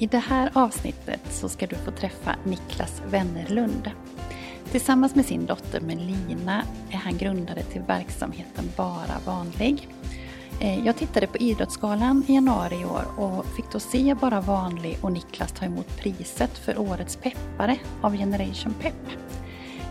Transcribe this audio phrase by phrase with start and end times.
[0.00, 3.90] I det här avsnittet så ska du få träffa Niklas Wennerlund.
[4.70, 9.88] Tillsammans med sin dotter Melina är han grundare till verksamheten Bara Vanlig.
[10.60, 14.98] Eh, jag tittade på Idrottsgalan i januari i år och fick då se Bara Vanlig
[15.00, 19.06] och Niklas ta emot priset för Årets peppare av Generation Pep.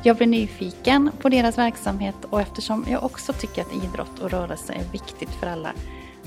[0.03, 4.73] Jag blev nyfiken på deras verksamhet och eftersom jag också tycker att idrott och rörelse
[4.73, 5.73] är viktigt för alla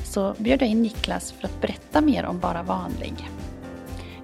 [0.05, 3.29] så bjöd jag in Niklas för att berätta mer om Bara Vanlig.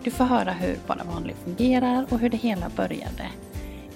[0.08, 3.30] Du får höra hur Bara Vanlig fungerar och hur det hela började.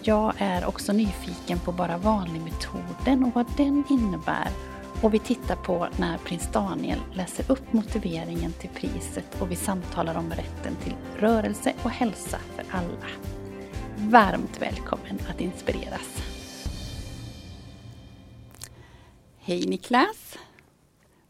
[0.02, 4.48] Jag är också nyfiken på Bara Vanlig-metoden och vad den innebär.
[5.02, 10.14] Och vi tittar på när prins Daniel läser upp motiveringen till priset och vi samtalar
[10.14, 13.08] om rätten till rörelse och hälsa för alla.
[13.96, 16.22] Varmt välkommen att inspireras.
[19.38, 20.38] Hej Niklas!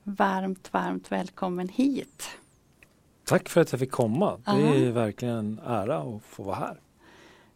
[0.03, 2.42] Varmt, varmt välkommen hit.
[3.25, 4.39] Tack för att jag fick komma.
[4.45, 6.81] Det är verkligen en ära att få vara här.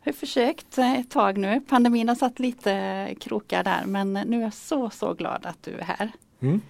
[0.03, 1.61] Jag har försökt ett tag nu.
[1.61, 5.71] Pandemin har satt lite krokar där men nu är jag så så glad att du
[5.71, 6.13] är här.
[6.41, 6.61] Mm.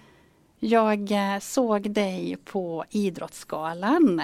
[0.59, 4.21] Jag eh, såg dig på Idrottsgalan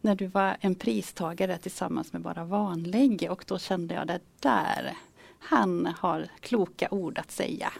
[0.00, 4.96] när du var en pristagare tillsammans med Bara Vanlig och då kände jag det där,
[5.38, 7.72] han har kloka ord att säga.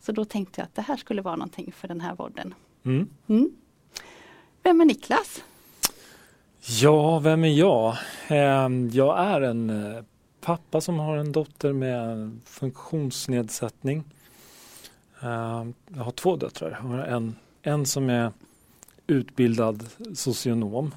[0.00, 2.54] Så då tänkte jag att det här skulle vara någonting för den här podden.
[2.84, 3.08] Mm.
[3.26, 3.50] Mm.
[4.62, 5.42] Vem är Niklas?
[6.80, 7.96] Ja, vem är jag?
[8.28, 10.02] Ehm, jag är en eh,
[10.40, 14.04] pappa som har en dotter med funktionsnedsättning.
[15.20, 16.70] Ehm, jag har två döttrar.
[16.70, 18.32] Jag har en, en som är
[19.06, 20.94] utbildad socionom.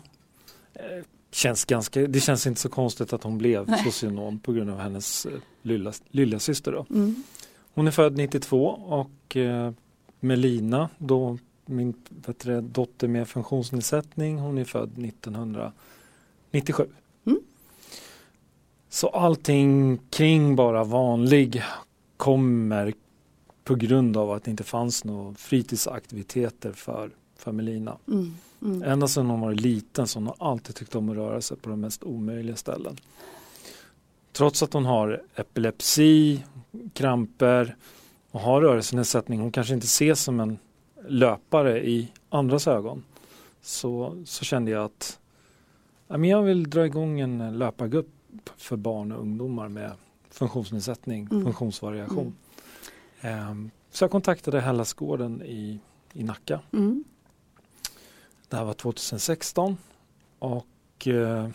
[0.74, 3.84] Eh, känns ganska, det känns inte så konstigt att hon blev Nej.
[3.84, 5.32] socionom på grund av hennes eh,
[5.62, 6.72] lilla, lilla syster.
[6.72, 6.86] Då.
[6.90, 7.24] Mm.
[7.74, 9.38] Hon är född 92 och
[10.20, 11.94] Melina då min
[12.44, 16.88] du, dotter med funktionsnedsättning, hon är född 1997.
[17.26, 17.40] Mm.
[18.90, 21.64] Så allting kring bara vanlig
[22.18, 22.94] kommer
[23.64, 27.98] på grund av att det inte fanns några fritidsaktiviteter för, för Melina.
[28.08, 28.34] Mm.
[28.62, 28.84] Mm.
[28.84, 31.70] Ända sedan hon var liten så hon har alltid tyckt om att röra sig på
[31.70, 32.98] de mest omöjliga ställen.
[34.32, 36.44] Trots att hon har epilepsi,
[36.94, 37.76] kramper
[38.32, 40.58] och har rörelsenedsättning, hon kanske inte ses som en
[41.08, 43.04] löpare i andras ögon
[43.62, 45.20] så, så kände jag att
[46.08, 48.10] jag vill dra igång en löpargrupp
[48.58, 49.92] för barn och ungdomar med
[50.30, 51.44] funktionsnedsättning, mm.
[51.44, 52.36] funktionsvariation.
[53.22, 53.50] Mm.
[53.50, 55.80] Um, så jag kontaktade Hellasgården i,
[56.14, 56.60] i Nacka.
[56.74, 57.04] Mm.
[58.50, 59.78] Det här var 2016
[60.40, 61.48] och uh,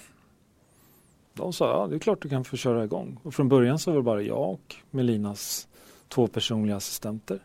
[1.34, 3.18] de sa ja, det är klart du kan få köra igång.
[3.22, 5.68] Och från början så var det bara jag och Melinas
[6.08, 7.40] två personliga assistenter.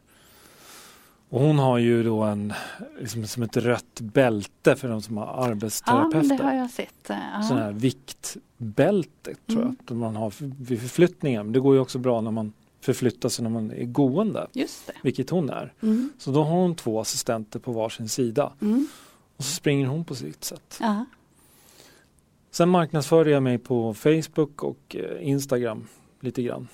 [1.35, 2.53] Och hon har ju då en,
[2.99, 6.29] liksom som ett rött bälte för de som har arbetsterapeuter.
[6.29, 6.95] Ja, det har jag sett.
[7.07, 7.43] Ja.
[7.47, 9.75] Sån här viktbälte tror mm.
[9.87, 11.43] jag, man har vid förflyttningar.
[11.43, 14.47] Men det går ju också bra när man förflyttar sig när man är gående.
[14.53, 14.93] Just det.
[15.03, 15.73] Vilket hon är.
[15.81, 16.09] Mm.
[16.17, 18.53] Så då har hon två assistenter på varsin sida.
[18.61, 18.87] Mm.
[19.37, 20.77] Och så springer hon på sitt sätt.
[20.79, 21.05] Ja.
[22.51, 25.87] Sen marknadsförde jag mig på Facebook och eh, Instagram
[26.19, 26.67] lite grann.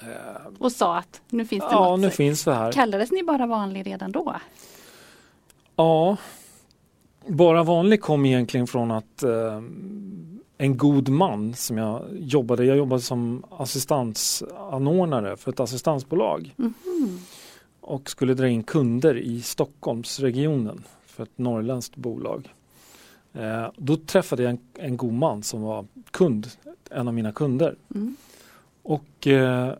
[0.00, 2.00] Eh, och sa att nu finns det ja, något.
[2.00, 2.72] nu finns det här.
[2.72, 4.34] Kallades ni bara vanlig redan då?
[5.76, 6.16] Ja,
[7.26, 9.60] bara vanlig kom egentligen från att eh,
[10.58, 16.54] en god man som jag jobbade, jag jobbade som assistansanordnare för ett assistansbolag.
[16.58, 17.18] Mm -hmm.
[17.80, 22.54] Och skulle dra in kunder i Stockholmsregionen för ett norrländskt bolag.
[23.32, 26.48] Eh, då träffade jag en, en god man som var kund,
[26.90, 27.76] en av mina kunder.
[27.94, 28.16] Mm.
[28.82, 29.72] Och eh,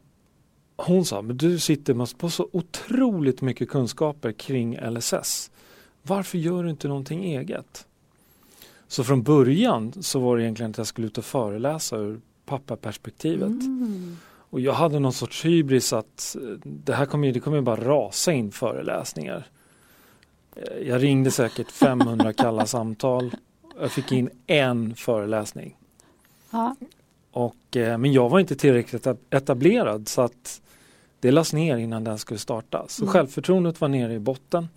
[0.77, 5.51] hon sa, men du sitter på så otroligt mycket kunskaper kring LSS.
[6.03, 7.87] Varför gör du inte någonting eget?
[8.89, 13.49] Så från början så var det egentligen att jag skulle ut och föreläsa ur pappaperspektivet.
[13.49, 14.17] Mm.
[14.51, 17.63] Och jag hade någon sorts hybris att eh, det här kommer ju, det kommer ju
[17.63, 19.47] bara rasa in föreläsningar.
[20.57, 23.37] Eh, Jag ringde säkert 500 kalla samtal.
[23.81, 25.77] Jag fick in en föreläsning.
[26.51, 26.77] Ja.
[27.35, 30.61] Och, eh, men jag var inte tillräckligt eta- etablerad så att
[31.21, 32.85] det lades ner innan den skulle starta.
[32.89, 33.13] Så Mm.
[33.13, 34.69] självförtroendet var nere i botten.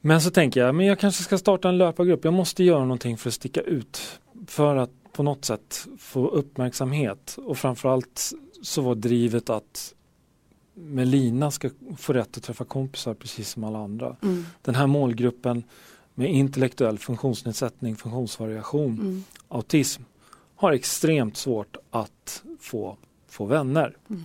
[0.00, 2.24] Men så tänker jag, men jag kanske ska starta en löpargrupp.
[2.24, 4.20] Jag måste göra någonting för att sticka ut.
[4.46, 7.36] För att på något sätt få uppmärksamhet.
[7.44, 9.94] Och framförallt så var drivet att
[10.74, 14.16] Melina ska få rätt att träffa kompisar precis som alla andra.
[14.22, 14.46] Mm.
[14.62, 15.64] Den här målgruppen
[16.14, 19.24] med intellektuell funktionsnedsättning, funktionsvariation, Mm.
[19.48, 20.02] autism
[20.62, 22.96] har extremt svårt att få,
[23.28, 23.96] få vänner.
[24.10, 24.22] Mm.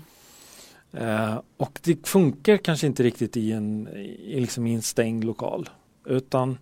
[0.91, 5.69] Eh, och det funkar kanske inte riktigt i en, i, liksom i en stängd lokal.
[6.05, 6.57] Utan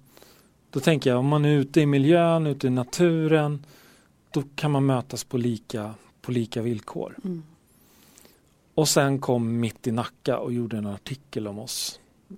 [0.70, 3.66] då tänker jag om man är ute i miljön, ute i naturen,
[4.32, 7.18] då kan man mötas på lika, på lika villkor.
[7.24, 7.44] Mm.
[8.74, 12.00] Och sen kom Mitt i Nacka och gjorde en artikel om oss
[12.30, 12.36] eh,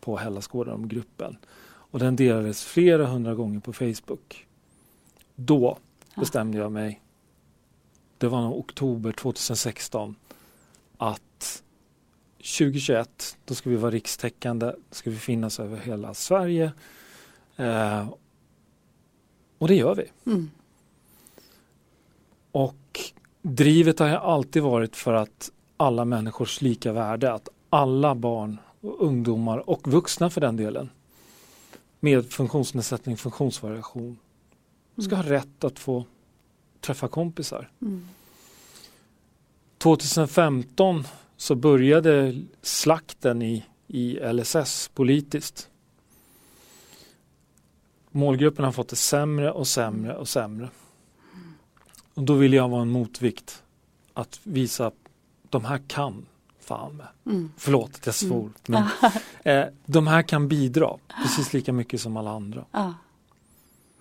[0.00, 1.36] på Hellasgården om gruppen.
[1.64, 4.46] Och den delades flera hundra gånger på Facebook.
[5.34, 5.78] Då.
[6.14, 7.00] Bestämde jag mig,
[8.18, 10.16] det var nog oktober 2016,
[10.96, 11.62] att
[12.36, 16.72] 2021 då ska vi vara rikstäckande, då ska vi finnas över hela Sverige.
[17.56, 18.08] Eh,
[19.58, 20.30] och det gör vi.
[20.30, 20.50] Mm.
[22.52, 23.00] Och
[23.42, 29.70] drivet har alltid varit för att alla människors lika värde, att alla barn och ungdomar
[29.70, 30.90] och vuxna för den delen
[32.00, 34.18] med funktionsnedsättning, funktionsvariation
[34.98, 36.04] ska ha rätt att få
[36.80, 37.70] träffa kompisar.
[37.82, 38.08] Mm.
[39.78, 41.06] 2015
[41.36, 45.68] så började slakten i, i LSS politiskt.
[48.10, 50.68] Målgruppen har fått det sämre och sämre och sämre.
[52.14, 53.62] Och då vill jag vara en motvikt.
[54.14, 54.94] Att visa att
[55.48, 56.26] de här kan
[56.60, 57.06] fan med.
[57.26, 57.52] Mm.
[57.56, 58.50] Förlåt att jag svor.
[58.66, 58.88] Men,
[59.44, 62.64] eh, de här kan bidra precis lika mycket som alla andra.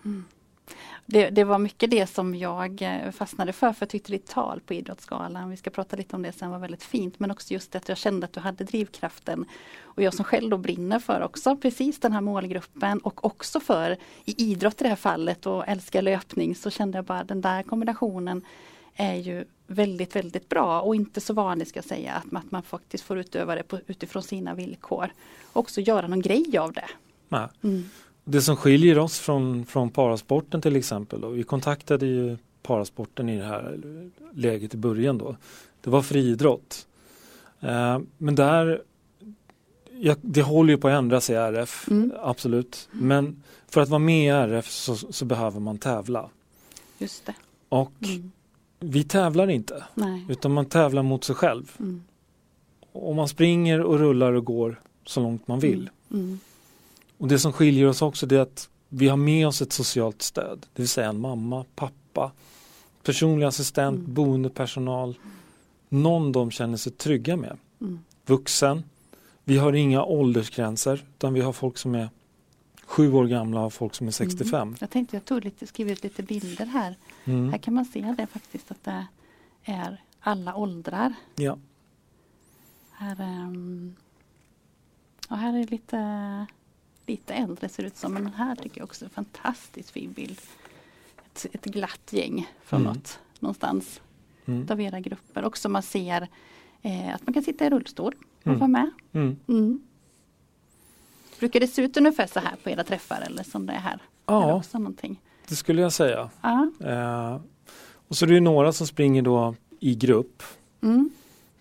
[0.05, 0.25] Mm.
[1.05, 4.61] Det, det var mycket det som jag eh, fastnade för, för jag tyckte ditt tal
[4.65, 7.19] på Idrottsgalan, vi ska prata lite om det sen, var väldigt fint.
[7.19, 9.45] Men också just att jag kände att du hade drivkraften.
[9.81, 13.97] Och jag som själv då brinner för också precis den här målgruppen och också för
[14.25, 17.63] i idrott i det här fallet och älskar löpning så kände jag bara den där
[17.63, 18.45] kombinationen
[18.95, 22.51] är ju väldigt, väldigt bra och inte så vanligt ska jag säga att man, att
[22.51, 25.13] man faktiskt får utöva det på, utifrån sina villkor.
[25.53, 26.87] Och också göra någon grej av det.
[27.63, 27.89] Mm.
[28.31, 33.37] Det som skiljer oss från, från parasporten till exempel, och vi kontaktade ju parasporten i
[33.37, 33.79] det här
[34.33, 35.35] läget i början då.
[35.81, 36.87] Det var friidrott.
[37.59, 38.81] Eh, men där,
[39.99, 42.11] ja, det håller ju på att ändra sig i RF, Mm.
[42.21, 42.89] absolut.
[42.91, 46.29] Men för att vara med i RF så, så behöver man tävla.
[46.97, 47.35] Just det.
[47.69, 48.31] Och Mm.
[48.79, 50.25] vi tävlar inte, Nej.
[50.29, 51.71] utan man tävlar mot sig själv.
[51.79, 52.03] Mm.
[52.91, 55.89] Och man springer och rullar och går så långt man vill.
[56.11, 56.39] Mm.
[57.21, 60.21] Och det som skiljer oss också det är att vi har med oss ett socialt
[60.21, 60.65] stöd.
[60.73, 62.31] Det vill säga en mamma, pappa,
[63.03, 64.13] personlig assistent, Mm.
[64.13, 65.17] boendepersonal.
[65.89, 67.57] Någon de känner sig trygga med.
[67.81, 67.99] Mm.
[68.25, 68.83] Vuxen.
[69.43, 72.09] Vi har inga åldersgränser utan vi har folk som är
[72.85, 74.61] sju år gamla och folk som är 65.
[74.61, 74.75] Mm.
[74.79, 76.95] Jag tänkte jag tog lite, skrivit lite bilder här.
[77.25, 77.49] Mm.
[77.51, 79.05] Här kan man se det faktiskt att det
[79.63, 81.13] är alla åldrar.
[81.35, 81.57] Ja.
[82.91, 83.95] Här, ehm,
[85.29, 85.97] och här är lite,
[87.11, 88.13] lite äldre ser ut som.
[88.13, 90.39] Men här tycker jag också är en fantastiskt fin bild.
[91.25, 92.93] Ett, ett glatt gäng från Mm.
[92.93, 94.01] något, någonstans
[94.45, 94.67] Mm.
[94.69, 95.45] av era grupper.
[95.45, 96.27] Också man ser
[96.81, 98.59] eh, att man kan sitta i rullstol och Mm.
[98.59, 98.89] vara med.
[99.13, 99.37] Mm.
[99.47, 99.81] Mm.
[101.39, 103.93] Brukar det se ut ungefär så här på era träffar eller som det är här?
[103.93, 105.19] Är det ja, också någonting?
[105.47, 106.29] det skulle jag säga.
[106.79, 107.39] Eh,
[108.07, 110.43] och så är det ju några som springer då i grupp
[110.81, 111.09] Mm.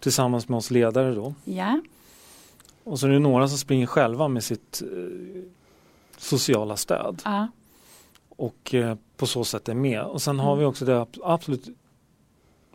[0.01, 1.35] tillsammans med oss ledare då.
[1.45, 1.81] Ja.
[2.91, 5.43] Och så är det några som springer själva med sitt eh,
[6.19, 7.49] sociala stöd Ja.
[8.29, 10.03] och eh, på så sätt är med.
[10.03, 10.59] Och sen har Mm.
[10.59, 11.69] vi också det ab- absolut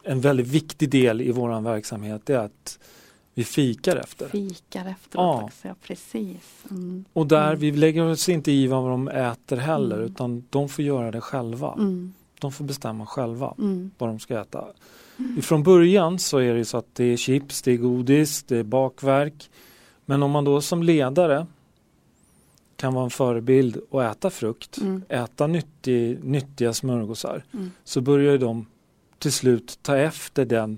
[0.03, 2.79] en väldigt viktig del i våran verksamhet det är att
[3.33, 4.27] vi fikar efter.
[4.29, 5.43] Fikar efteråt Ja.
[5.43, 6.63] också, ja precis.
[6.71, 7.05] Mm.
[7.13, 7.59] Och där Mm.
[7.59, 10.07] vi lägger oss inte i vad de äter heller Mm.
[10.11, 11.73] utan de får göra det själva.
[11.73, 12.13] Mm.
[12.39, 13.91] De får bestämma själva Mm.
[13.97, 14.65] vad de ska äta.
[15.41, 18.63] Från början så är det så att det är chips, det är godis, det är
[18.63, 19.49] bakverk.
[20.05, 21.47] Men om man då som ledare
[22.75, 25.03] kan vara en förebild och äta frukt, Mm.
[25.09, 27.71] äta nyttig, nyttiga smörgåsar, Mm.
[27.83, 28.65] så börjar de
[29.19, 30.77] till slut ta efter den.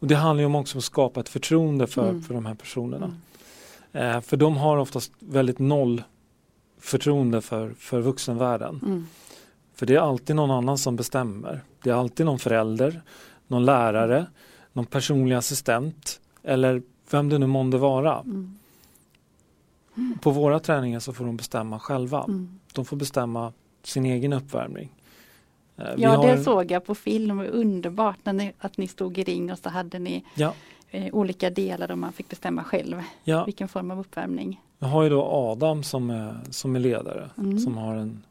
[0.00, 2.22] Och Det handlar om också att skapa ett förtroende för, Mm.
[2.22, 3.06] för de här personerna.
[3.92, 4.16] Mm.
[4.16, 6.02] Eh, för de har oftast väldigt noll
[6.80, 8.80] förtroende för, för vuxenvärlden.
[8.86, 9.06] Mm.
[9.74, 11.60] För det är alltid någon annan som bestämmer.
[11.82, 13.02] Det är alltid någon förälder,
[13.46, 14.26] någon lärare,
[14.72, 18.20] någon personlig assistent eller vem det nu månde vara.
[18.20, 18.58] Mm.
[20.20, 22.24] På våra träningar så får de bestämma själva.
[22.24, 22.58] Mm.
[22.72, 24.92] De får bestämma sin egen uppvärmning.
[25.76, 27.40] Eh, vi Ja, har- det såg jag på film.
[27.40, 30.54] Underbart när ni, att ni stod i ring och så hade ni Ja,
[30.90, 33.44] eh, olika delar och man fick bestämma själv ja.
[33.44, 34.60] vilken form av uppvärmning.
[34.78, 37.58] Jag har ju då Adam som är, som är ledare, Mm.
[37.58, 38.22] som har en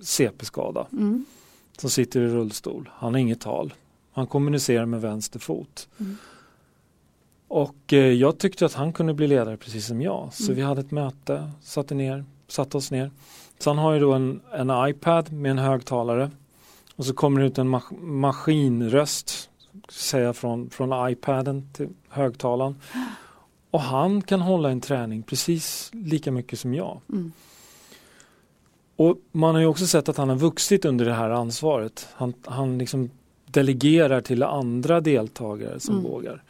[0.00, 1.24] CP-skada, Mm.
[1.78, 2.90] som sitter i rullstol.
[2.92, 3.74] Han har inget tal.
[4.12, 5.88] Han kommunicerar med vänster fot.
[6.00, 6.16] Mm.
[7.48, 10.28] Och eh, jag tyckte att han kunde bli ledare precis som jag.
[10.32, 10.56] Så Mm.
[10.56, 13.10] vi hade ett möte, satte, ner, satte oss ner.
[13.58, 16.30] Så han har ju då en, en iPad med en högtalare.
[16.96, 19.50] Och så kommer det ut en mas- maskinröst
[19.88, 22.76] säga från, från iPaden till högtalaren.
[23.70, 27.00] Och han kan hålla en träning precis lika mycket som jag.
[27.12, 27.32] Mm.
[28.96, 32.08] Och man har ju också sett att han har vuxit under det här ansvaret.
[32.12, 33.10] Han, han liksom
[33.46, 36.10] delegerar till andra deltagare som Mm.
[36.10, 36.42] vågar.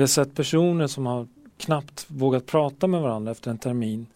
[0.00, 1.26] Vi har sett personer som har
[1.56, 4.06] knappt vågat prata med varandra efter en termin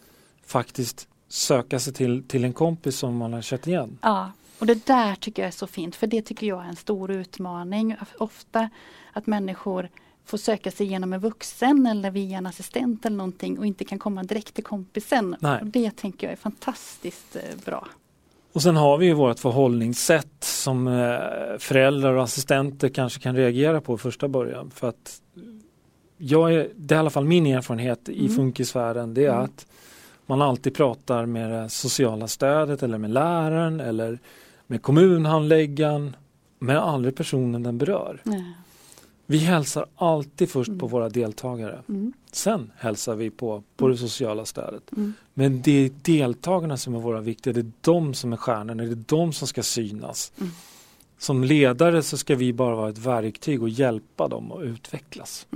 [0.46, 3.98] faktiskt söka sig till, till en kompis som man har känt igen.
[4.02, 6.76] Ja, och det där tycker jag är så fint för det tycker jag är en
[6.76, 7.96] stor utmaning.
[8.18, 8.70] Ofta
[9.12, 9.88] att människor
[10.24, 13.98] får söka sig genom en vuxen eller via en assistent eller någonting och inte kan
[13.98, 15.36] komma direkt till kompisen.
[15.40, 15.60] Nej.
[15.60, 17.88] Och det tänker jag är fantastiskt eh, bra.
[18.52, 21.18] Och sen har vi ju vårt förhållningssätt som eh,
[21.58, 24.70] föräldrar och assistenter kanske kan reagera på i första början.
[24.70, 25.20] För att
[26.26, 28.36] jag är, det är i alla fall min erfarenhet i Mm.
[28.36, 29.44] funkisvärlden, det är Mm.
[29.44, 29.66] att
[30.26, 34.18] man alltid pratar med det sociala stödet eller med läraren eller
[34.66, 36.16] med kommunhandläggaren
[36.58, 38.20] men aldrig personen den berör.
[38.24, 38.44] Nej.
[39.26, 40.88] Vi hälsar alltid först på Mm.
[40.88, 41.78] våra deltagare.
[41.88, 42.12] Mm.
[42.32, 44.92] Sen hälsar vi på, på det sociala stödet.
[44.96, 45.12] Mm.
[45.34, 48.90] Men det är deltagarna som är våra viktiga, det är de som är stjärnorna, det
[48.90, 50.32] är de som ska synas.
[50.40, 50.52] Mm.
[51.18, 55.46] Som ledare så ska vi bara vara ett verktyg och hjälpa dem att utvecklas.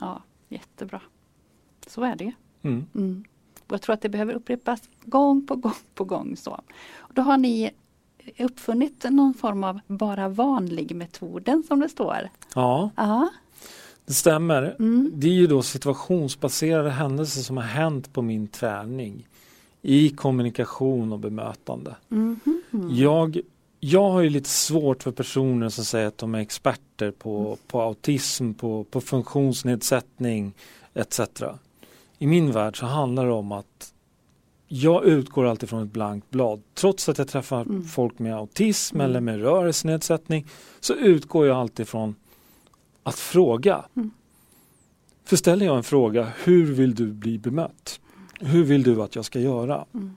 [0.00, 1.00] Ja, jättebra.
[1.86, 2.32] Så är det.
[2.62, 2.86] Mm.
[2.94, 3.24] Mm.
[3.68, 6.36] Jag tror att det behöver upprepas gång på gång på gång.
[6.36, 6.60] Så.
[7.14, 7.70] Då har ni
[8.38, 12.28] uppfunnit någon form av bara vanlig-metoden som det står.
[12.54, 13.28] Ja, Ja.
[14.06, 14.76] det stämmer.
[14.78, 15.10] Mm.
[15.14, 19.28] Det är ju då situationsbaserade händelser som har hänt på min träning
[19.82, 21.96] i kommunikation och bemötande.
[22.10, 22.40] Mm.
[22.90, 23.38] Jag,
[23.80, 27.82] jag har ju lite svårt för personer som säger att de är experter på, på
[27.82, 30.52] autism, på, på funktionsnedsättning
[30.94, 31.20] etc.
[32.18, 33.94] I min värld så handlar det om att
[34.68, 36.62] jag utgår alltid från ett blankt blad.
[36.74, 37.84] Trots att jag träffar Mm.
[37.84, 39.10] folk med autism Mm.
[39.10, 40.46] eller med rörelsenedsättning
[40.80, 42.14] så utgår jag alltid från
[43.02, 43.84] att fråga.
[43.96, 44.10] Mm.
[45.24, 48.00] För ställer jag en fråga, hur vill du bli bemött?
[48.40, 49.84] Hur vill du att jag ska göra?
[49.94, 50.14] Mm.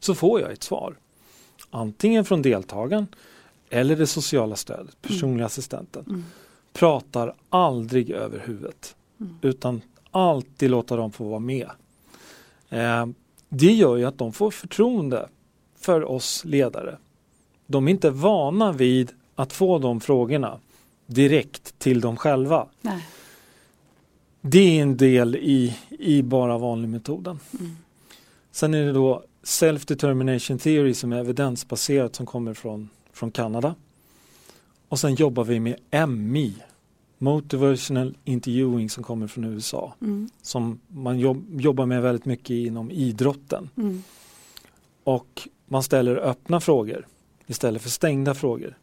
[0.00, 0.96] så får jag ett svar.
[1.74, 3.06] Antingen från deltagaren
[3.70, 6.04] eller det sociala stödet, personliga assistenten.
[6.08, 6.24] Mm.
[6.72, 9.36] Pratar aldrig över huvudet Mm.
[9.42, 11.70] utan alltid låta dem få vara med.
[12.68, 13.06] Eh,
[13.48, 15.28] det gör ju att de får förtroende
[15.78, 16.98] för oss ledare.
[17.66, 20.58] De är inte vana vid att få de frågorna
[21.06, 22.66] direkt till dem själva.
[22.80, 23.06] Nej.
[24.40, 27.38] Det är en del i, i bara vanlig metoden.
[27.60, 27.76] Mm.
[28.52, 33.74] Sen är det då Self-Determination Theory som är evidensbaserat som kommer från, från Kanada.
[34.88, 36.54] Och sen jobbar vi med MI,
[37.18, 39.94] Motivational Interviewing som kommer från USA.
[40.00, 40.30] Mm.
[40.42, 43.70] Som man jobb, jobbar med väldigt mycket inom idrotten.
[43.76, 44.02] Mm.
[45.04, 47.06] Och man ställer öppna frågor
[47.46, 48.76] istället för stängda frågor.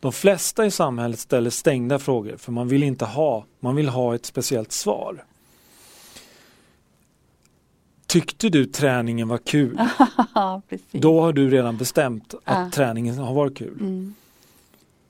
[0.00, 4.14] De flesta i samhället ställer stängda frågor för man vill inte ha, man vill ha
[4.14, 5.24] ett speciellt svar.
[8.12, 9.78] Tyckte du träningen var kul?
[10.92, 12.70] Då har du redan bestämt att Ja.
[12.72, 13.76] träningen har varit kul.
[13.80, 14.14] Mm.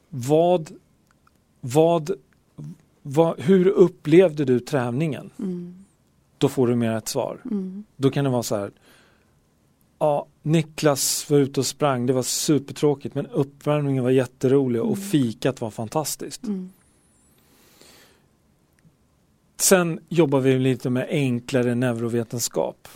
[0.08, 0.70] Vad,
[1.60, 2.10] vad,
[3.02, 5.30] vad, hur upplevde du träningen?
[5.38, 5.84] Mm.
[6.38, 7.38] Då får du mer ett svar.
[7.44, 7.84] Mm.
[7.96, 8.70] Då kan det vara så här.
[9.98, 15.00] Ja, Niklas var ute och sprang, det var supertråkigt men uppvärmningen var jätterolig och Mm.
[15.08, 16.44] fikat var fantastiskt.
[16.44, 16.70] Mm.
[19.56, 22.88] Sen jobbar vi lite med enklare neurovetenskap.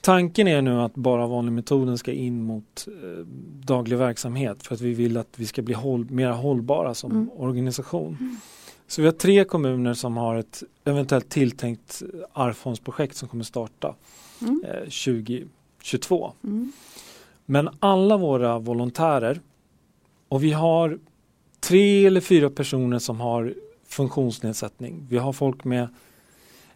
[0.00, 3.26] Tanken är nu att bara vanlig metoden ska in mot eh,
[3.64, 7.30] daglig verksamhet för att vi vill att vi ska bli håll, mer hållbara som Mm.
[7.36, 8.40] organisation.
[8.86, 13.94] Så vi har tre kommuner som har ett eventuellt tilltänkt arvsfondsprojekt som kommer starta
[14.42, 14.64] Mm.
[14.64, 16.32] eh, 2022.
[16.44, 16.72] Mm.
[17.46, 19.40] Men alla våra volontärer
[20.28, 20.98] och vi har
[21.60, 23.54] tre eller fyra personer som har
[23.96, 25.06] funktionsnedsättning.
[25.08, 25.88] Vi har folk med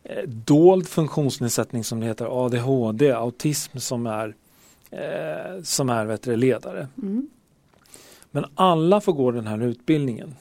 [0.03, 4.35] eh, dold funktionsnedsättning som det heter, ADHD, autism som är
[4.91, 6.89] eh, som är vet du, ledare.
[7.03, 7.29] Mm.
[8.31, 10.35] Men alla får gå den här utbildningen.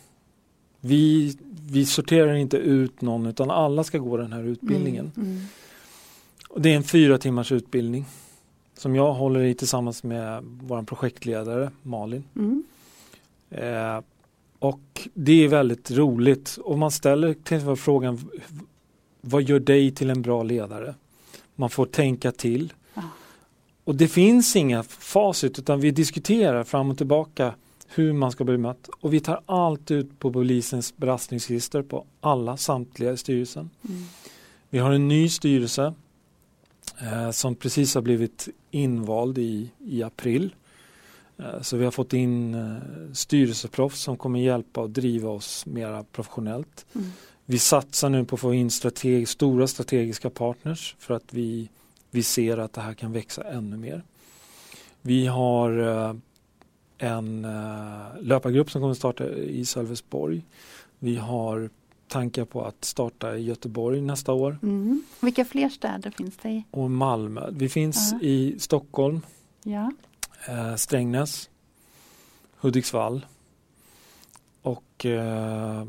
[0.80, 1.38] Vi,
[1.72, 5.12] vi sorterar inte ut någon utan alla ska gå den här utbildningen.
[5.18, 5.30] Mm.
[5.30, 5.44] Mm.
[6.50, 8.06] Och det är en fyra timmars utbildning
[8.78, 12.24] som jag håller i tillsammans med vår projektledare Malin.
[12.36, 12.64] Mm.
[13.50, 14.02] Eh,
[14.60, 18.30] och det är väldigt roligt och man ställer till frågan
[19.22, 20.96] vad gör dig till en bra ledare?
[21.56, 22.74] Man får tänka till.
[23.84, 27.54] Och det finns inga facit utan vi diskuterar fram och tillbaka
[27.88, 32.58] hur man ska bli mött och vi tar allt ut på polisens belastningsregister på alla
[32.58, 33.70] samtliga i styrelsen.
[33.90, 34.04] Mm.
[34.70, 35.94] Vi har en ny styrelse
[37.02, 40.56] eh, som precis har blivit invald i, i april.
[41.40, 46.04] Eh, så vi har fått in eh, styrelseproffs som kommer hjälpa och driva oss mera
[46.04, 46.86] professionellt.
[46.96, 47.08] Mm.
[47.46, 51.70] Vi satsar nu på att få in strateg stora strategiska partners för att vi,
[52.12, 54.04] vi ser att det här kan växa ännu mer.
[55.02, 56.14] Vi har eh,
[57.02, 57.42] en
[58.20, 60.42] löpargrupp som kommer starta i Sölvesborg.
[61.00, 61.70] Vi har
[62.08, 65.04] tankar på att starta i Göteborg nästa år Mm.
[65.20, 66.64] Vilka fler städer finns det i?
[66.72, 67.50] och Malmö.
[67.52, 68.28] Vi finns Ja.
[68.28, 69.22] i Stockholm,
[69.64, 69.92] Ja.
[70.48, 71.50] Eh, Strängnäs,
[72.60, 73.26] Hudiksvall
[74.62, 75.86] och eh,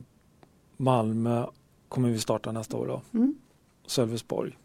[0.77, 1.47] Malmö
[1.89, 3.03] kommer vi starta nästa år då.
[3.19, 3.35] Mm.
[3.87, 4.57] Sölvesborg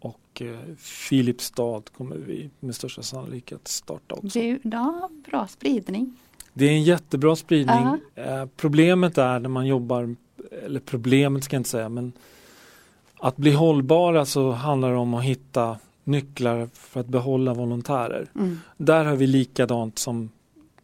[0.00, 4.38] och eh, Filipstad kommer vi med största sannolikhet starta också.
[4.38, 6.16] Det ja, bra spridning.
[6.52, 7.98] Det är en jättebra spridning.
[8.14, 8.22] Ja.
[8.22, 10.16] Eh, problemet är när man jobbar,
[10.64, 12.12] eller problemet ska jag inte säga, men
[13.18, 18.30] att bli hållbara så handlar det om att hitta nycklar för att behålla volontärer.
[18.34, 18.60] Mm.
[18.76, 20.30] Där har vi likadant som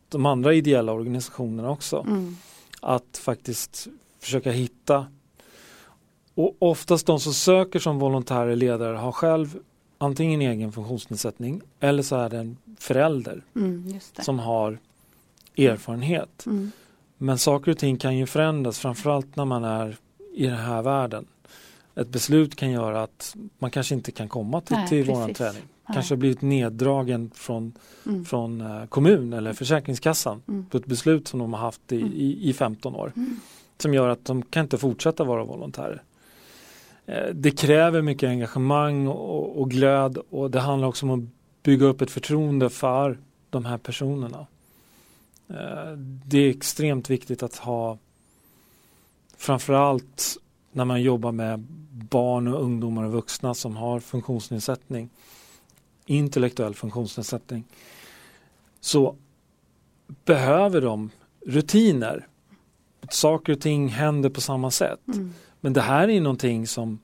[0.09, 2.05] de andra ideella organisationerna också.
[2.09, 2.37] Mm.
[2.81, 3.89] Att faktiskt
[4.21, 5.07] försöka hitta
[6.35, 9.59] och oftast de som söker som volontärer ledare har själv
[9.99, 14.01] antingen egen funktionsnedsättning eller så är det en förälder Mm.
[14.21, 14.79] Som har
[15.57, 16.47] erfarenhet.
[16.47, 16.71] Mm.
[17.19, 19.97] Men saker och ting kan ju förändras framförallt när man är
[20.35, 21.27] i den här världen.
[21.95, 25.63] Ett beslut kan göra att man kanske inte kan komma till, Nej, till våran träning.
[25.95, 27.73] Kanske har blivit neddragen från,
[28.07, 28.25] Mm.
[28.25, 30.67] från eh, kommun eller Försäkringskassan Mm.
[30.67, 32.13] på ett beslut som de har haft i, Mm.
[32.13, 33.13] i, i 15 år.
[33.17, 33.37] Mm.
[33.79, 36.03] Som gör att de kan inte fortsätta vara volontärer.
[37.07, 41.29] Eh, Det kräver mycket engagemang och, och glöd och det handlar också om att
[41.63, 43.19] bygga upp ett förtroende för
[43.51, 44.47] de här personerna.
[45.49, 45.93] Eh,
[46.27, 47.99] Det är extremt viktigt att ha
[49.37, 50.37] framförallt
[50.73, 55.11] när man jobbar med barn och ungdomar och vuxna som har funktionsnedsättning,
[56.07, 57.65] intellektuell funktionsnedsättning,
[58.81, 59.17] så
[60.25, 61.11] behöver de
[61.47, 62.29] rutiner.
[63.11, 65.01] Saker och ting händer på samma sätt.
[65.09, 65.33] Mm.
[65.61, 66.99] Men det här är någonting som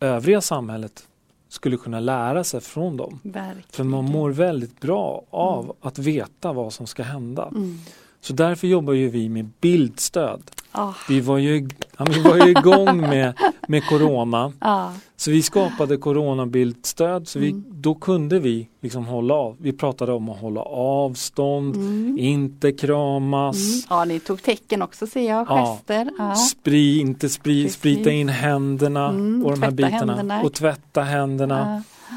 [0.00, 1.08] övriga samhället
[1.48, 3.20] skulle kunna lära sig från dem.
[3.22, 3.64] Verkligen.
[3.70, 7.48] För man mår väldigt bra av att veta vad som ska hända.
[7.48, 7.78] Mm.
[8.20, 10.50] Så därför jobbar ju vi med bildstöd.
[10.76, 13.34] Ah, Vi var ju, ja, vi var ju igång med,
[13.68, 14.52] med Corona.
[14.60, 14.92] ja.
[15.16, 17.28] Så vi skapade coronabildstöd.
[17.28, 17.64] Så vi, Mm.
[17.70, 19.56] då kunde vi liksom hålla av.
[19.60, 22.18] Vi pratade om att hålla avstånd, Mm.
[22.18, 23.80] inte kramas, Mm.
[23.98, 25.66] Ja, ni tog tecken också ser jag, Ja.
[25.78, 26.10] gester.
[26.18, 26.34] Ja.
[26.34, 27.78] spri, inte spri, Precis.
[27.78, 29.96] sprita in händerna Mm, och de här bitarna.
[30.16, 30.42] händerna.
[30.42, 31.82] Och tvätta händerna.
[32.08, 32.16] Ja.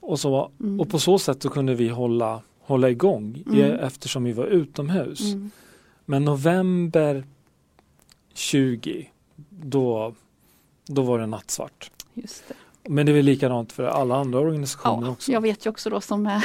[0.00, 0.50] Och, så.
[0.60, 0.80] Mm.
[0.80, 3.70] och på så sätt så kunde vi hålla, hålla igång Mm.
[3.80, 5.20] eftersom vi var utomhus.
[6.04, 7.24] Men november
[8.36, 9.10] 20
[9.50, 10.14] då,
[10.86, 11.90] då var det nattsvart.
[12.14, 12.54] Just det.
[12.88, 15.32] Men det är väl likadant för alla andra organisationer Ja, också.
[15.32, 16.44] jag vet ju också då som är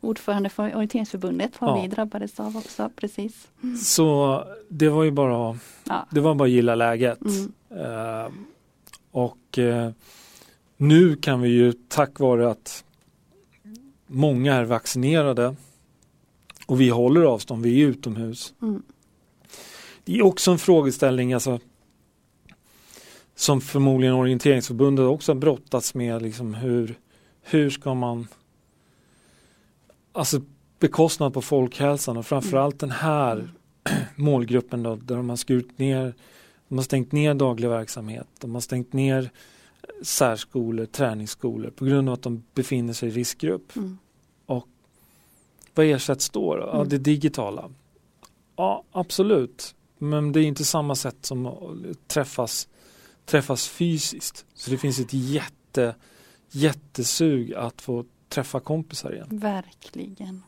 [0.00, 1.82] ordförande för Orienteringsförbundet vad Ja.
[1.82, 2.90] vi drabbades av också.
[2.96, 3.48] Precis.
[3.82, 6.06] Så det var ju bara, Ja.
[6.10, 7.18] det var bara att gilla läget.
[7.20, 7.52] Mm.
[8.24, 8.28] Eh,
[9.10, 9.90] och eh,
[10.76, 12.84] nu kan vi ju tack vare att
[14.06, 15.56] många är vaccinerade
[16.66, 18.54] och vi håller avstånd, vi är utomhus.
[18.62, 18.82] Mm.
[20.06, 21.60] Det är också en frågeställning alltså,
[23.34, 26.22] som förmodligen Orienteringsförbundet också har brottats med.
[26.22, 26.98] Liksom hur,
[27.42, 28.28] hur ska man
[30.12, 30.40] alltså
[30.78, 33.48] bekostnad på folkhälsan och framförallt den här
[34.16, 36.14] målgruppen då, där de har skurit ner,
[36.68, 39.30] de har stängt ner daglig verksamhet, de har stängt ner
[40.02, 43.76] särskolor, träningsskolor på grund av att de befinner sig i riskgrupp.
[43.76, 43.98] Mm.
[45.74, 46.54] Vad ersätts då?
[46.56, 46.62] då?
[46.62, 46.88] Ja, Mm.
[46.88, 47.70] det digitala.
[48.56, 49.74] Ja, absolut.
[49.98, 52.68] Men det är inte samma sätt som att träffas,
[53.24, 54.46] träffas fysiskt.
[54.54, 55.94] Så det finns ett jätte,
[56.50, 59.28] jättesug att få träffa kompisar igen.
[59.30, 60.42] Verkligen.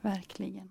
[0.00, 0.70] Verkligen.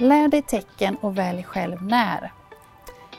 [0.00, 2.32] Lär dig tecken och välj själv när.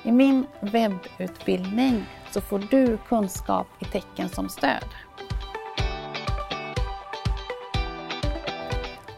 [0.04, 4.90] I min webbutbildning så får du kunskap i tecken som stöd.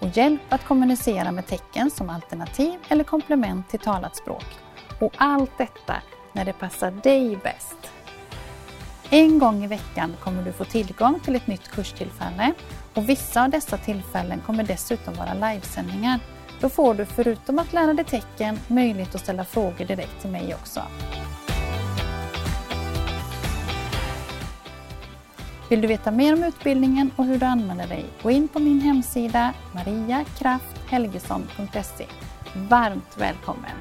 [0.06, 4.46] Och hjälp att kommunicera med tecken som alternativ eller komplement till talat språk.
[5.00, 5.96] Och allt detta
[6.34, 7.78] när det passar dig bäst.
[9.10, 12.54] En gång i veckan kommer du få tillgång till ett nytt kurstillfälle
[12.94, 16.20] och vissa av dessa tillfällen kommer dessutom vara livesändningar.
[16.62, 20.56] Då får du förutom att lära dig tecken möjlighet att ställa frågor direkt till mig
[20.56, 20.82] också.
[25.70, 28.06] Vill du veta mer om utbildningen och hur du använder dig?
[28.24, 32.06] Gå in på min hemsida mariakrafthelgesson.se.
[32.70, 33.72] Varmt välkommen!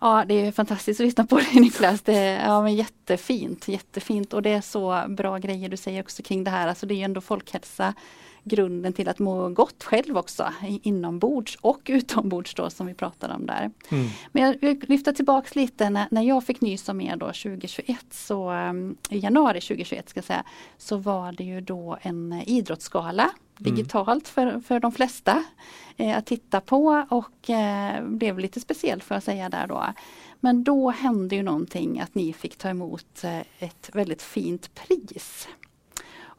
[0.00, 2.02] Ja, det är fantastiskt att lyssna på dig Niklas.
[2.02, 6.22] Det är ja, men jättefint, jättefint och det är så bra grejer du säger också
[6.22, 6.68] kring det här.
[6.68, 7.94] Alltså det är ju ändå folkhälsa
[8.44, 13.46] grunden till att må gott själv också inombords och utombords då som vi pratade om
[13.46, 13.70] där.
[13.88, 14.08] Mm.
[14.32, 17.98] Men jag vill lyfta tillbaks lite när, när jag fick nys om er då 2021
[18.10, 20.44] så um, i januari 2021 ska säga
[20.78, 23.74] så var det ju då en idrottsgala mm.
[23.74, 25.44] digitalt för, för de flesta
[25.96, 29.84] eh, att titta på och eh, blev lite speciellt får jag säga där då.
[30.40, 35.48] Men då hände ju någonting att ni fick ta emot eh, ett väldigt fint pris.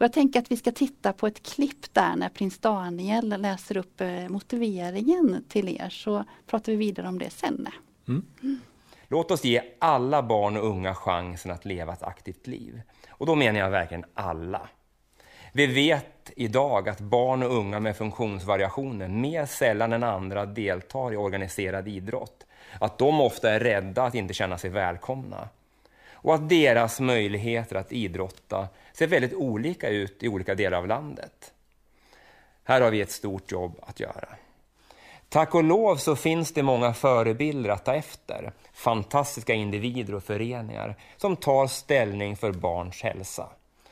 [0.02, 3.78] Och jag tänker att vi ska titta på ett klipp där när prins Daniel läser
[3.78, 7.68] upp eh, motiveringen till er så pratar vi vidare om det sen.
[8.08, 8.26] Mm.
[8.44, 8.60] Mm.
[9.08, 12.82] Låt oss ge alla barn och unga chansen att leva ett aktivt liv.
[13.10, 14.70] Och då menar jag verkligen alla.
[15.54, 21.18] Vi vet idag att barn och unga med funktionsvariationer mer sällan än andra deltar i
[21.18, 22.46] organiserad idrott.
[22.80, 25.50] Att de ofta är rädda att inte känna sig välkomna.
[26.24, 31.54] Och att deras möjligheter att idrotta ser väldigt olika ut i olika delar av landet.
[32.64, 34.30] Här har vi ett stort jobb att göra.
[35.30, 38.52] Tack och lov så finns det många förebilder att ta efter.
[38.74, 43.50] Fantastiska individer och föreningar som tar ställning för barns hälsa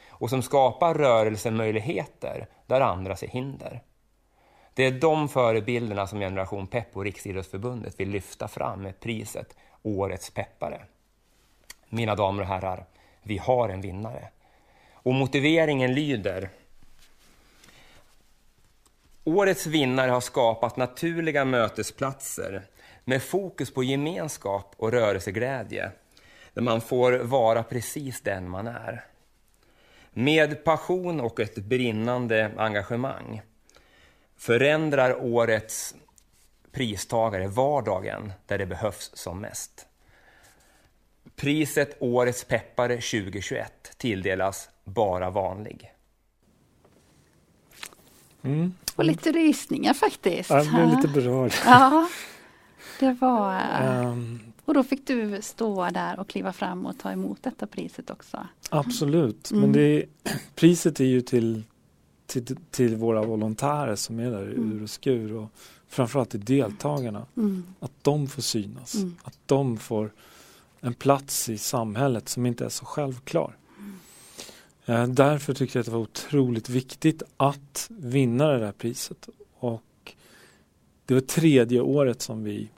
[0.09, 3.81] och som skapar rörelsemöjligheter där andra ser hinder.
[4.73, 10.29] Det är de förebilderna som Generation Pepp och Riksidrottsförbundet vill lyfta fram med priset Årets
[10.29, 10.81] peppare.
[11.89, 12.85] Mina damer och herrar,
[13.23, 14.29] vi har en vinnare.
[14.93, 16.49] Och motiveringen lyder
[19.23, 22.63] Årets vinnare har skapat naturliga mötesplatser
[23.03, 25.91] med fokus på gemenskap och rörelseglädje,
[26.53, 29.05] där man får vara precis den man är.
[30.11, 33.41] Med passion och ett brinnande engagemang
[34.37, 35.95] förändrar årets
[36.71, 39.88] pristagare vardagen där det behövs som mest.
[41.39, 45.91] Priset Årets peppare 2021 tilldelas Bara vanlig.
[48.41, 48.73] Mm.
[48.95, 50.49] Och lite rysningar faktiskt.
[50.49, 51.53] Jag blev lite berörd.
[51.65, 52.09] Ja,
[52.99, 53.63] det var...
[54.05, 58.09] Um, och då fick du stå där och kliva fram och ta emot detta priset
[58.09, 58.47] också.
[58.69, 59.61] Absolut, mm.
[59.61, 60.05] men det,
[60.55, 61.63] priset är ju till,
[62.25, 64.71] till, till, våra volontärer som är där mm.
[64.71, 65.49] ur och skur och
[65.87, 67.25] framförallt till deltagarna.
[67.37, 67.63] Mm.
[67.79, 69.15] Att de får synas, mm.
[69.23, 70.11] att de får
[70.81, 73.57] en plats i samhället som inte är så självklar.
[74.87, 75.15] Mm.
[75.15, 79.29] Därför tyckte jag att det var otroligt viktigt att vinna det där priset.
[79.59, 80.15] Och
[81.05, 82.69] det var tredje året som vi,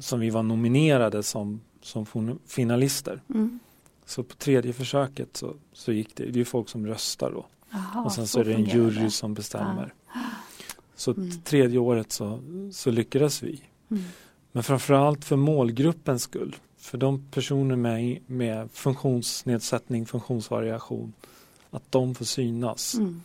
[0.00, 3.22] som vi var nominerade som, som finalister.
[3.34, 3.58] Mm.
[4.04, 7.46] Så på tredje försöket så, så gick det, det är folk som röstar då.
[7.72, 9.10] Aha, och sen så, så är det en jury det.
[9.10, 9.94] som bestämmer.
[10.14, 10.20] Ja.
[10.94, 11.30] Så mm.
[11.44, 12.40] tredje året så,
[12.72, 13.62] så lyckades vi.
[13.90, 14.02] Mm.
[14.52, 16.56] Men framförallt för målgruppens skull
[16.90, 21.12] för de personer med, med funktionsnedsättning, funktionsvariation,
[21.70, 22.94] att de får synas.
[22.94, 23.22] Mm.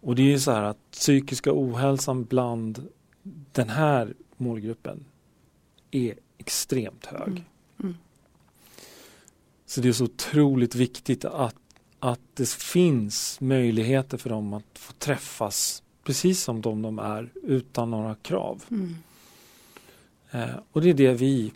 [0.00, 2.88] Och det är så här att psykiska ohälsan bland
[3.52, 5.04] den här målgruppen
[5.90, 7.28] är extremt hög.
[7.28, 7.42] Mm.
[7.82, 7.94] Mm.
[9.66, 11.56] Så det är så otroligt viktigt att,
[11.98, 17.90] att det finns möjligheter för dem att få träffas precis som de, de är utan
[17.90, 18.64] några krav.
[18.70, 18.94] Mm.
[20.30, 21.52] Eh, och det är det vi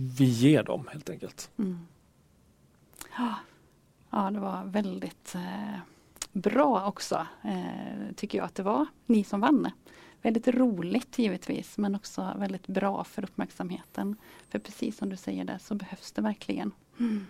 [0.00, 1.50] vi ger dem helt enkelt.
[1.58, 1.86] Mm.
[3.16, 3.34] Ja.
[4.10, 5.78] ja, det var väldigt eh,
[6.32, 9.70] bra också eh, tycker jag att det var, ni som vann.
[10.22, 14.16] Väldigt roligt givetvis men också väldigt bra för uppmärksamheten.
[14.48, 16.72] För precis som du säger där så behövs det verkligen.
[17.00, 17.26] Mm.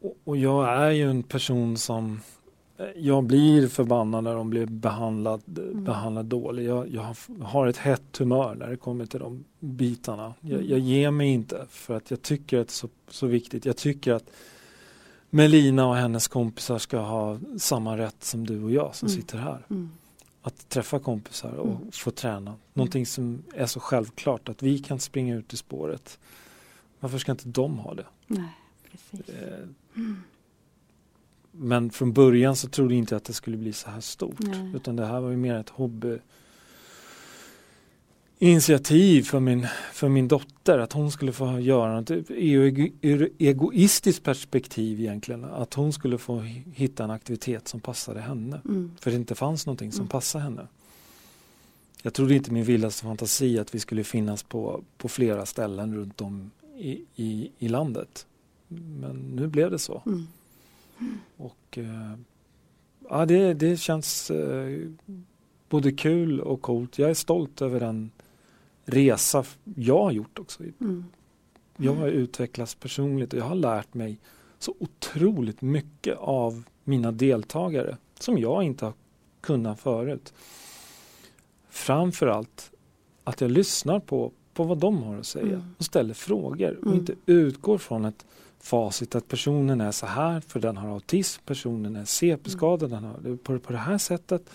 [0.00, 2.20] Och, och jag är ju en person som
[2.96, 5.84] jag blir förbannad när de blir behandlad, mm.
[5.84, 6.66] behandlad dåligt.
[6.66, 10.34] Jag, jag, har ett hett humör när det kommer till de bitarna.
[10.40, 10.70] Jag, mm.
[10.70, 13.64] jag ger mig inte för att jag tycker att det är så, så viktigt.
[13.64, 14.30] Jag tycker att
[15.30, 19.20] Melina och hennes kompisar ska ha samma rätt som du och jag som mm.
[19.20, 19.66] sitter här.
[19.70, 19.90] Mm.
[20.42, 21.92] Att träffa kompisar och mm.
[21.92, 22.54] få träna.
[22.72, 26.18] Någonting som är så självklart att vi kan springa ut i spåret.
[27.00, 28.06] Varför ska inte de ha det?
[28.26, 28.48] Nej,
[28.90, 29.34] precis.
[29.34, 29.68] Eh,
[31.56, 34.38] men från början så trodde jag inte att det skulle bli så här stort.
[34.38, 34.72] Nej.
[34.74, 36.18] Utan det här var ju mer ett hobby
[38.38, 44.22] initiativ för min, för min dotter att hon skulle få göra något ur ur egoistiskt
[44.22, 45.44] perspektiv egentligen.
[45.44, 46.40] Att hon skulle få
[46.74, 48.60] hitta en aktivitet som passade henne.
[48.64, 48.90] Mm.
[49.00, 50.08] För det inte fanns någonting som Mm.
[50.08, 50.66] passade henne.
[52.02, 56.20] Jag trodde inte min vildaste fantasi att vi skulle finnas på, på flera ställen runt
[56.20, 58.26] om i, i, i landet.
[58.68, 60.02] Men nu blev det så.
[60.06, 60.26] Mm.
[61.36, 62.14] Och eh,
[63.08, 64.88] ja, det, det känns eh,
[65.68, 66.98] både kul och coolt.
[66.98, 68.10] Jag är stolt över den
[68.84, 69.44] resa
[69.76, 70.62] jag har gjort också.
[70.62, 71.04] Mm.
[71.76, 74.18] Jag har utvecklats personligt och jag har lärt mig
[74.58, 78.94] så otroligt mycket av mina deltagare som jag inte har
[79.40, 80.34] kunnat förut.
[81.68, 82.70] Framförallt
[83.24, 85.74] att jag lyssnar på, på vad de har att säga Mm.
[85.78, 86.98] och ställer frågor och Mm.
[86.98, 88.26] inte utgår från ett
[88.60, 93.18] facit att personen är så här för den har autism, personen är CP-skadad, den har
[93.22, 94.50] det på, på det här sättet.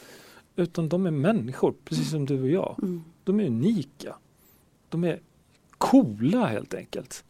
[0.55, 2.75] Utan de är människor, precis som du och jag.
[2.81, 3.03] Mm.
[3.23, 4.15] De är unika.
[4.89, 5.19] De är
[5.77, 7.23] coola helt enkelt.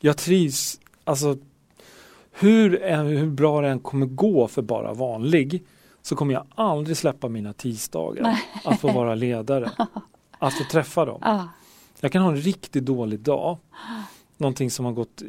[0.00, 1.38] Jag trivs, alltså
[2.32, 5.64] hur, hur bra det än kommer gå för bara vanlig
[6.02, 8.38] så kommer jag aldrig släppa mina tisdagar Nej.
[8.64, 9.70] att få vara ledare.
[10.38, 11.20] Att få träffa dem.
[12.00, 12.06] Ja.
[12.06, 13.58] Jag kan ha en riktigt dålig dag.
[14.36, 15.22] Någonting som har gått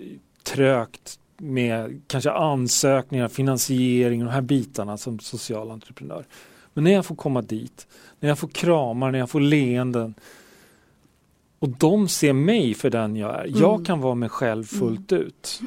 [0.43, 6.25] trögt med kanske ansökningar, finansiering och de här bitarna som social entreprenör.
[6.73, 7.87] Men när jag får komma dit,
[8.19, 10.13] när jag får kramar, när jag får leenden
[11.59, 13.45] och de ser mig för den jag är.
[13.47, 13.85] Jag Mm.
[13.85, 15.61] kan vara mig själv fullt ut.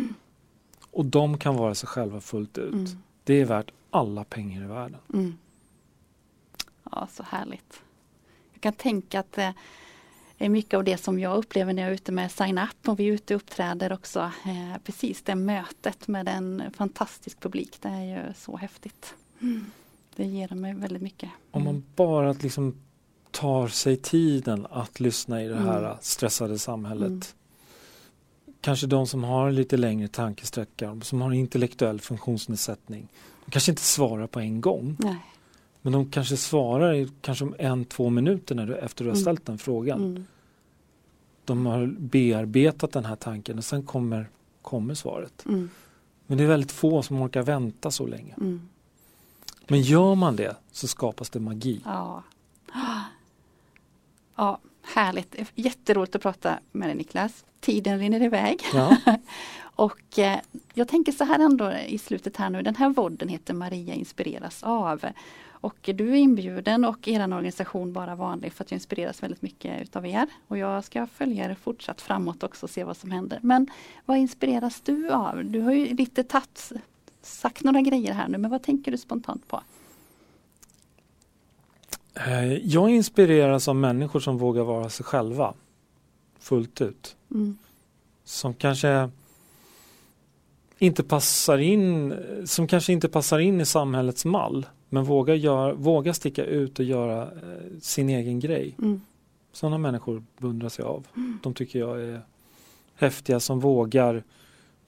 [0.91, 2.73] Och de kan vara sig själva fullt ut.
[2.75, 2.87] Mm.
[3.25, 5.01] Det är värt alla pengar i världen.
[5.15, 5.35] Mm.
[6.93, 7.83] Ja, så härligt.
[8.53, 9.55] Jag kan tänka att det
[10.39, 13.01] är mycket av det som jag upplever när jag är ute med Sign Up och
[13.01, 14.21] vi är ute och uppträder också.
[14.21, 17.77] Eh, precis det mötet med en fantastisk publik.
[17.81, 19.15] Det är ju så häftigt.
[20.17, 21.31] Det ger mig väldigt mycket.
[21.51, 22.75] Om man bara liksom
[23.31, 25.97] tar sig tiden att lyssna i det här Mm.
[26.01, 27.09] stressade samhället.
[27.09, 27.21] Mm.
[28.61, 33.09] Kanske de som har lite längre tankesträcka, som har intellektuell funktionsnedsättning.
[33.45, 35.17] De kanske inte svarar på en gång, Nej.
[35.85, 39.15] Men de kanske svarar i, kanske om en, två minuter när du, efter du har
[39.15, 39.23] Mm.
[39.23, 40.01] ställt den frågan.
[40.05, 40.27] Mm.
[41.45, 44.29] De har bearbetat den här tanken och sen kommer,
[44.63, 45.45] kommer svaret.
[45.47, 45.71] Mm.
[46.27, 48.35] Men det är väldigt få som orkar vänta så länge.
[48.37, 48.69] Mm.
[49.67, 51.81] Men gör man det så skapas det magi.
[51.85, 52.23] Ja.
[54.37, 55.37] ja, härligt.
[55.55, 57.45] Jätteroligt att prata med dig Niklas.
[57.61, 58.61] Tiden rinner iväg.
[58.75, 58.97] Ja.
[59.77, 60.39] Och eh,
[60.75, 62.63] jag tänker så här ändå i slutet här nu.
[62.63, 65.05] Den här vodden heter Maria inspireras av.
[65.65, 69.83] Och du är inbjuden och er organisation Bara vanlig för att jag inspireras väldigt mycket
[69.83, 70.27] utav er.
[70.49, 73.39] Och jag ska följa er fortsatt framåt också och se vad som händer.
[73.43, 73.67] Men
[74.05, 75.45] vad inspireras du av?
[75.45, 76.73] Du har ju lite tatt,
[77.23, 79.61] sagt några grejer här nu men vad tänker du spontant på?
[82.15, 85.55] Eh, Jag inspireras av människor som vågar vara sig själva
[86.39, 87.17] fullt ut.
[87.31, 87.59] Mm.
[88.25, 89.11] Som kanske
[90.79, 94.67] inte passar in, som kanske inte passar in i samhällets mall.
[94.95, 98.75] Men vågar, gör, vågar sticka ut och göra eh, sin egen grej.
[98.79, 99.01] Mm.
[99.53, 101.07] Sådana människor beundras jag av.
[101.43, 102.21] De tycker jag är
[102.95, 104.23] häftiga som vågar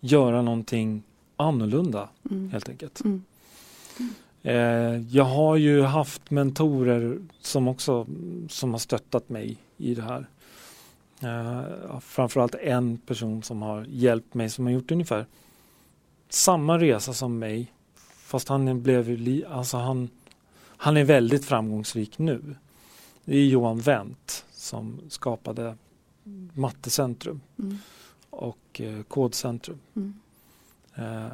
[0.00, 1.02] göra någonting
[1.36, 2.50] annorlunda Mm.
[2.50, 3.02] helt enkelt.
[3.04, 3.22] Mm.
[4.42, 8.06] Eh, jag har ju haft mentorer som också
[8.48, 10.26] som har stöttat mig i det här.
[11.22, 15.26] Eh, framförallt en person som har hjälpt mig som har gjort ungefär
[16.28, 17.72] samma resa som mig.
[18.26, 20.08] Fast han blev ju alltså han,
[20.62, 22.56] han är väldigt framgångsrik nu.
[23.24, 25.76] Det är Johan Wendt som skapade
[26.54, 27.78] Mattecentrum Mm.
[28.30, 29.78] och eh, Kodcentrum.
[29.96, 30.14] Mm.
[30.94, 31.32] Eh,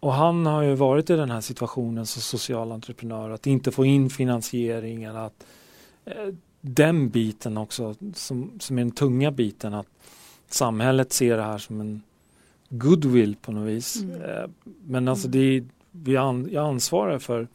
[0.00, 3.84] och han har ju varit i den här situationen som social entreprenör, att inte få
[3.84, 5.46] in finansiering eller att
[6.04, 9.86] eh, den biten också som, som är den tunga biten att
[10.48, 12.02] samhället ser det här som en
[12.68, 14.02] goodwill på något vis.
[14.02, 14.22] Mm.
[14.22, 14.44] Eh,
[14.86, 15.38] men alltså Mm.
[15.40, 17.48] det är, vi an, jag ansvarar för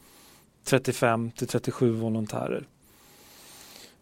[0.64, 2.68] 35 till 37 volontärer.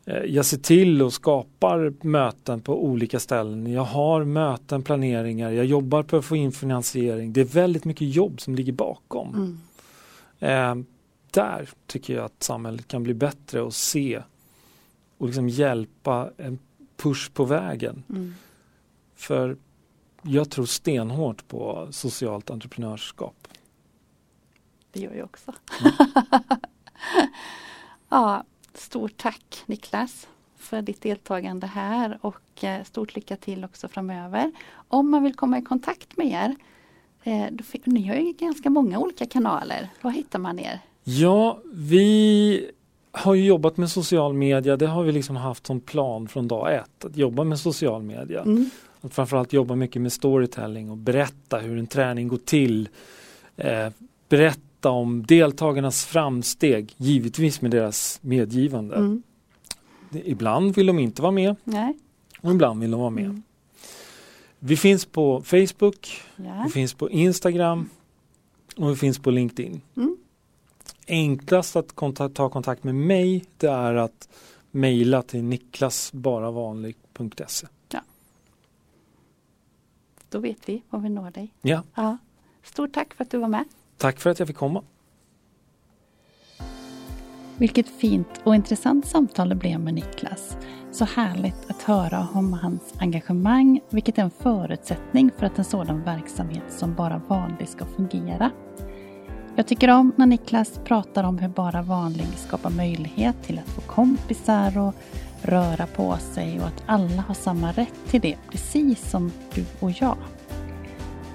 [0.06, 3.72] Eh, Jag ser till och skapar möten på olika ställen.
[3.72, 7.34] Jag har möten, planeringar, jag jobbar på att få in finansiering.
[7.34, 9.60] Det är väldigt mycket jobb som ligger bakom.
[10.40, 10.80] Mm.
[10.80, 10.86] Eh,
[11.32, 14.22] där tycker jag att samhället kan bli bättre och se
[15.18, 16.60] och liksom hjälpa en
[16.98, 18.04] push på vägen.
[18.10, 18.34] Mm.
[19.16, 19.58] För
[20.22, 23.48] jag tror stenhårt på socialt entreprenörskap.
[24.96, 25.54] Det gör jag också.
[25.82, 25.94] Mm.
[28.10, 30.28] ja, stort tack Niklas
[30.58, 34.52] för ditt deltagande här och eh, stort lycka till också framöver.
[34.88, 36.56] Om man vill komma i kontakt med er,
[37.26, 37.48] Eh,
[37.84, 39.90] ni har ju ganska många olika kanaler.
[40.02, 40.80] Var hittar man er?
[41.04, 42.72] Ja, vi
[43.12, 44.78] har jobbat med social media.
[44.78, 47.06] Det har vi liksom haft som plan från dag ett.
[47.06, 48.42] Att jobba med social media.
[48.42, 48.70] Mm.
[49.02, 52.90] Att framförallt jobba mycket med storytelling och berätta hur en träning går till.
[53.58, 53.90] Eh,
[54.86, 58.96] berätta om deltagarnas framsteg, givetvis med deras medgivande.
[58.96, 59.24] Mm.
[60.12, 61.94] Ibland vill de inte vara med Nej.
[62.42, 63.26] och ibland vill de vara med.
[63.26, 63.44] Mm.
[64.60, 66.64] Vi finns på Facebook, ja.
[66.66, 67.90] vi finns på Instagram
[68.78, 69.82] och vi finns på LinkedIn.
[69.98, 70.18] Mm.
[71.08, 74.30] Enklast att kontakt, ta kontakt med mig det är att
[74.72, 77.68] mejla till niklasbaravanlig.se.
[77.90, 78.02] Ja.
[80.30, 81.54] Då vet vi var vi når dig.
[81.62, 81.84] Ja.
[81.96, 82.18] ja.
[82.64, 83.66] Stort tack för att du var med.
[83.98, 84.84] Tack för att jag fick komma.
[87.58, 90.58] Vilket fint och intressant samtal det blev med Niklas.
[90.92, 96.04] Så härligt att höra om hans engagemang, vilket är en förutsättning för att en sådan
[96.04, 98.52] verksamhet som Bara Vanlig ska fungera.
[99.56, 103.82] Jag tycker om när Niklas pratar om hur Bara Vanlig skapar möjlighet till att få
[103.82, 104.96] kompisar och
[105.42, 109.92] röra på sig och att alla har samma rätt till det, precis som du och
[109.92, 110.18] jag.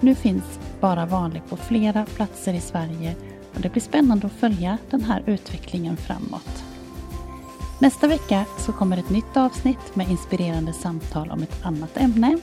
[0.00, 3.16] Nu finns bara Vanlig på flera platser i Sverige
[3.54, 6.64] och det blir spännande att följa den här utvecklingen framåt.
[7.80, 12.38] Nästa vecka så kommer ett nytt avsnitt med inspirerande samtal om ett annat ämne.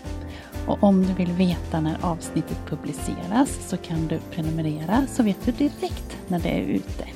[0.67, 5.51] Och om du vill veta när avsnittet publiceras så kan du prenumerera så vet du
[5.51, 7.07] direkt när det är ute.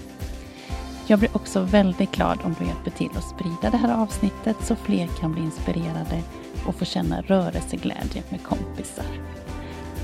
[1.08, 4.76] Jag blir också väldigt glad om du hjälper till att sprida det här avsnittet så
[4.76, 6.22] fler kan bli inspirerade
[6.68, 9.06] och få känna rörelseglädje med kompisar.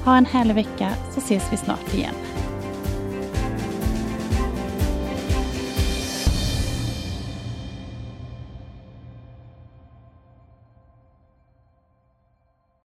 [0.08, 2.14] Ha en härlig vecka så ses vi snart igen.